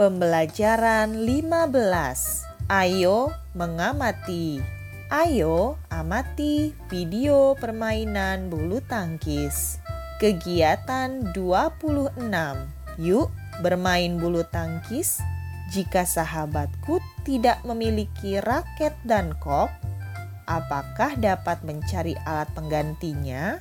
[0.00, 2.72] Pembelajaran 15.
[2.72, 4.56] Ayo mengamati.
[5.12, 9.76] Ayo amati video permainan bulu tangkis.
[10.16, 12.16] Kegiatan 26.
[12.96, 13.28] Yuk
[13.60, 15.20] bermain bulu tangkis.
[15.68, 16.96] Jika sahabatku
[17.28, 19.68] tidak memiliki raket dan kop,
[20.48, 23.60] apakah dapat mencari alat penggantinya?